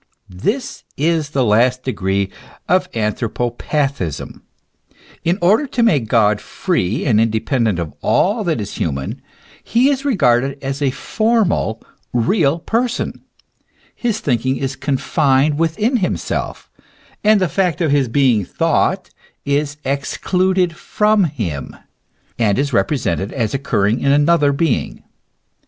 [0.29, 2.31] This is the last degree
[2.67, 4.41] of anthropo pathism.
[5.23, 9.21] In order to make God free and independent of all that is human,
[9.63, 11.83] he is regarded as a formal,
[12.13, 13.21] real person,
[13.93, 16.71] his thinking is confined within himself,
[17.23, 19.11] and the fact of his being thought
[19.45, 21.75] is excluded from him,
[22.39, 25.03] and is represented as occurring in another being.